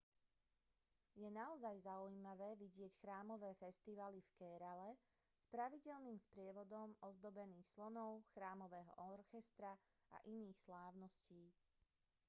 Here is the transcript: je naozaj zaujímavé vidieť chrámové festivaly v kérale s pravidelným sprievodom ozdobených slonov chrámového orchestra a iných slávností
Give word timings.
je 1.21 1.29
naozaj 1.41 1.75
zaujímavé 1.89 2.49
vidieť 2.63 2.93
chrámové 3.05 3.51
festivaly 3.63 4.17
v 4.23 4.31
kérale 4.41 4.91
s 5.37 5.45
pravidelným 5.53 6.17
sprievodom 6.27 6.89
ozdobených 7.09 7.67
slonov 7.73 8.11
chrámového 8.33 8.91
orchestra 9.15 9.71
a 10.09 10.17
iných 10.35 10.57
slávností 10.65 11.43